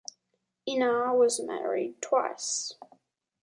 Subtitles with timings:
[0.67, 2.73] Einar was married twice.